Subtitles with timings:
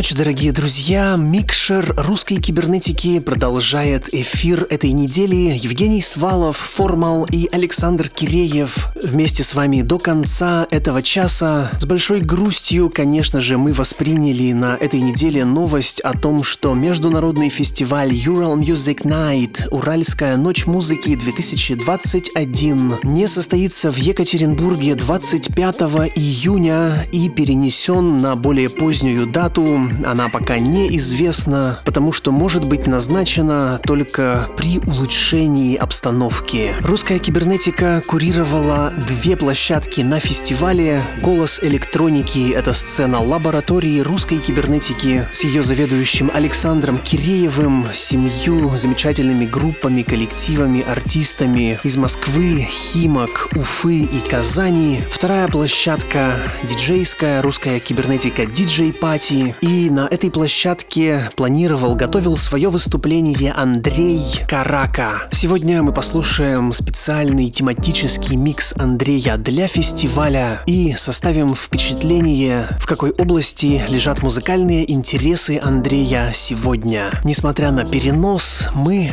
[0.00, 1.14] Ночи, дорогие друзья.
[1.18, 5.54] Микшер русской кибернетики продолжает эфир этой недели.
[5.54, 11.70] Евгений Свалов, Формал и Александр Киреев вместе с вами до конца этого часа.
[11.78, 17.50] С большой грустью, конечно же, мы восприняли на этой неделе новость о том, что международный
[17.50, 25.76] фестиваль Ural Music Night Уральская ночь музыки 2021 не состоится в Екатеринбурге 25
[26.16, 33.80] июня и перенесен на более позднюю дату она пока неизвестна, потому что может быть назначена
[33.84, 36.72] только при улучшении обстановки.
[36.80, 41.02] Русская кибернетика курировала две площадки на фестивале.
[41.22, 50.02] «Голос электроники»— это сцена лаборатории русской кибернетики с ее заведующим Александром Киреевым, семью замечательными группами,
[50.02, 55.02] коллективами, артистами из Москвы, Химок, Уфы и Казани.
[55.10, 63.52] Вторая площадка— диджейская русская кибернетика диджей пати и на этой площадке планировал, готовил свое выступление
[63.52, 65.28] Андрей Карака.
[65.30, 73.80] Сегодня мы послушаем специальный тематический микс Андрея для фестиваля и составим впечатление, в какой области
[73.88, 77.04] лежат музыкальные интересы Андрея сегодня.
[77.24, 79.12] Несмотря на перенос, мы...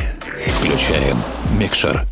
[0.58, 1.18] Включаем
[1.58, 2.06] микшер.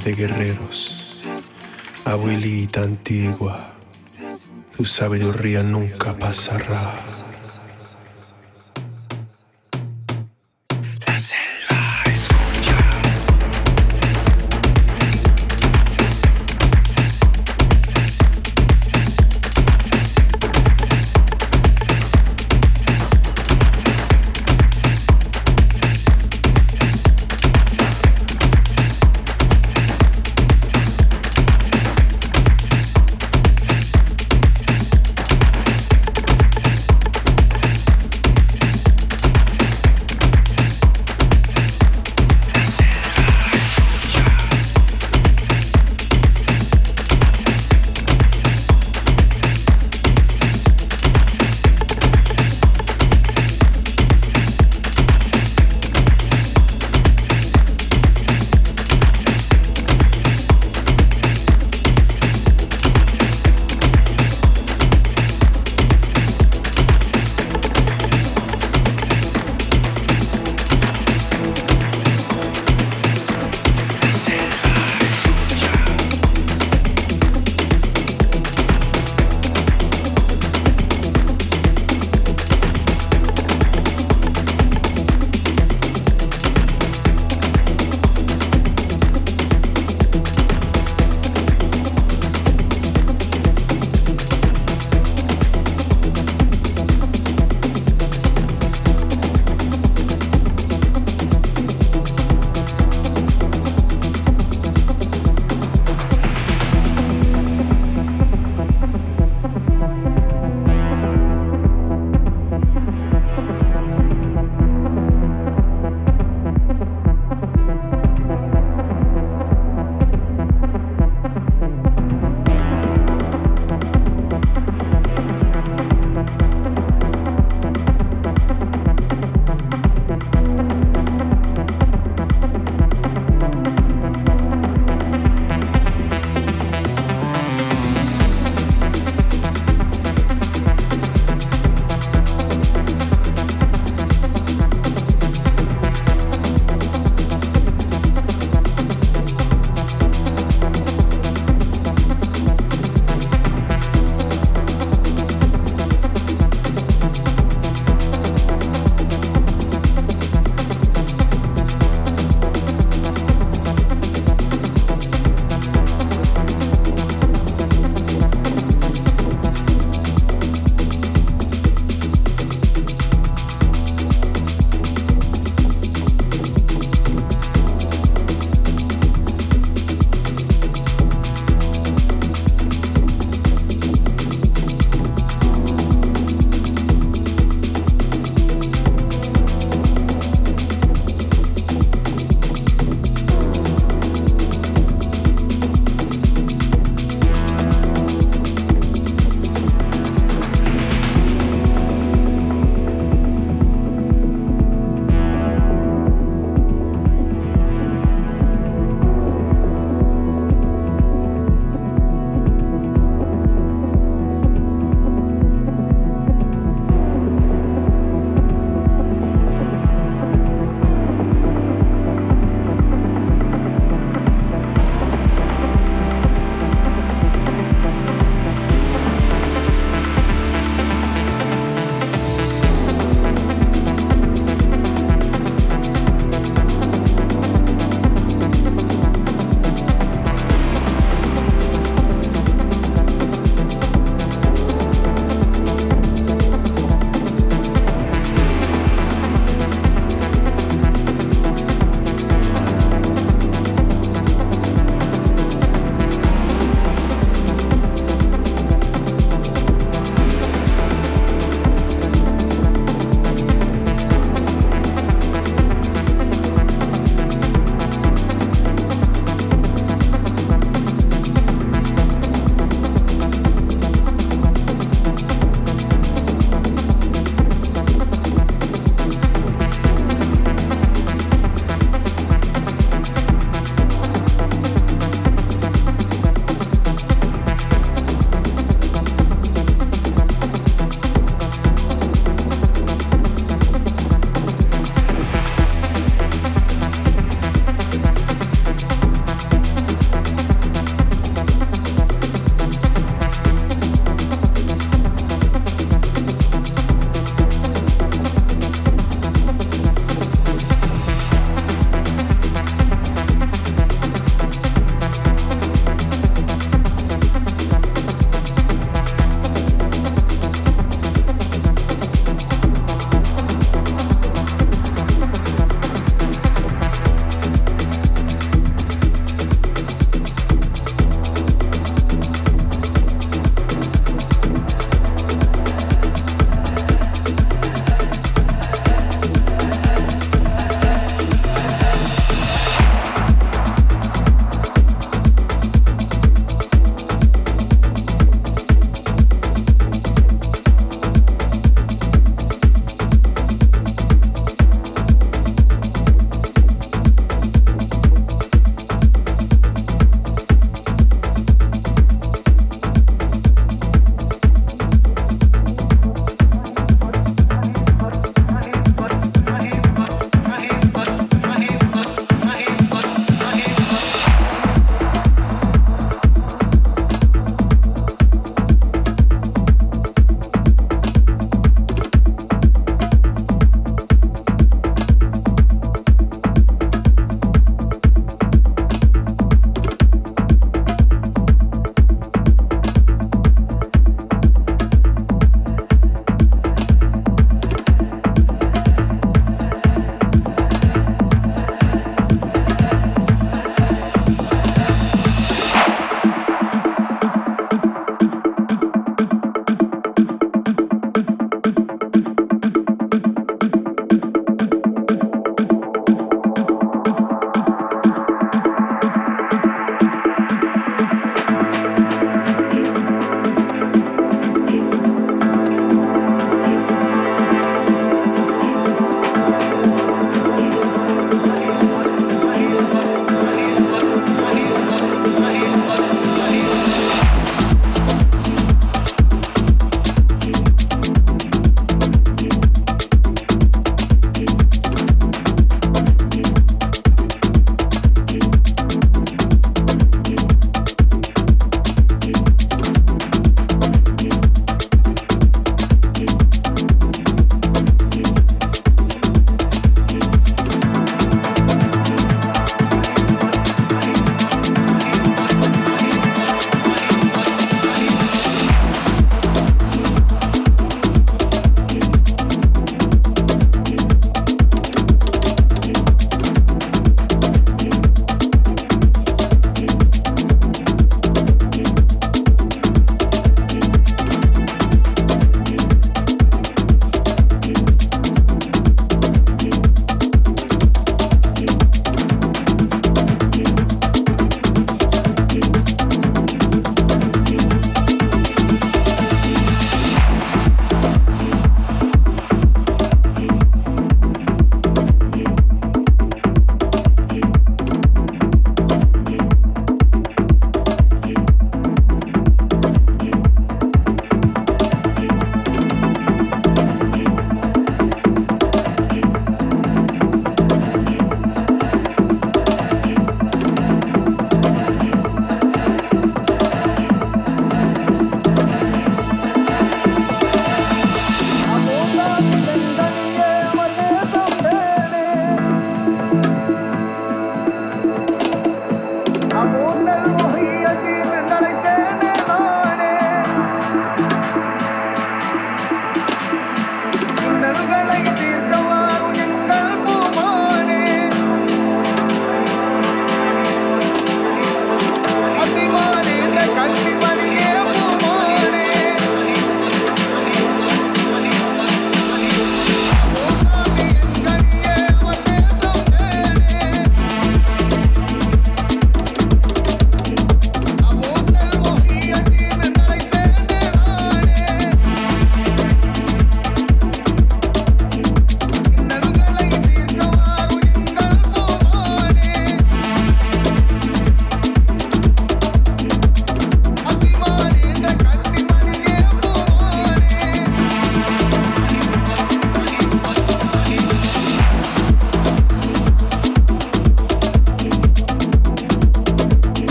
[0.00, 1.22] De guerreros,
[2.04, 3.72] abuelita antigua,
[4.76, 7.25] tu sabiduría nunca pasará.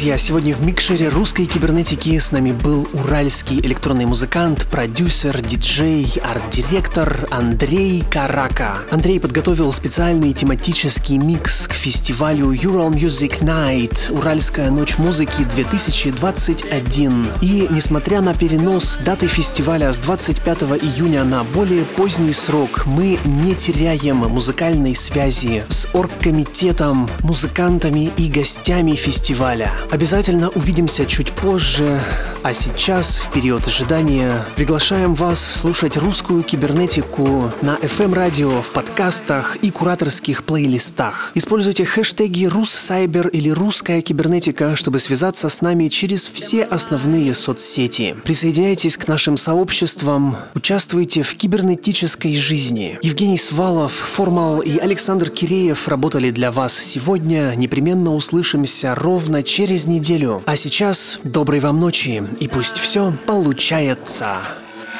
[0.00, 7.26] Друзья, сегодня в микшере русской кибернетики с нами был уральский электронный музыкант, продюсер, диджей, арт-директор
[7.32, 8.78] Андрей Карака.
[8.92, 17.26] Андрей подготовил специальный тематический микс к фестивалю Ural Music Night Уральская ночь музыки 2021.
[17.42, 23.56] И несмотря на перенос даты фестиваля с 25 июня на более поздний срок, мы не
[23.56, 29.72] теряем музыкальной связи с оргкомитетом, музыкантами и гостями фестиваля.
[29.90, 32.00] Обязательно увидимся чуть позже,
[32.42, 39.70] а сейчас, в период ожидания, приглашаем вас слушать русскую кибернетику на FM-радио, в подкастах и
[39.70, 41.32] кураторских плейлистах.
[41.34, 48.16] Используйте хэштеги «Руссайбер» или «Русская кибернетика», чтобы связаться с нами через все основные соцсети.
[48.24, 52.98] Присоединяйтесь к нашим сообществам, участвуйте в кибернетической жизни.
[53.02, 57.52] Евгений Свалов, Формал и Александр Киреев работали для вас сегодня.
[57.56, 60.42] Непременно услышимся ровно через неделю.
[60.46, 64.36] А сейчас доброй вам ночи и пусть все получается.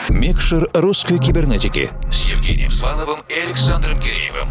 [0.09, 4.49] Микшер русской кибернетики с Евгением Сваловым и Александром Киреевым.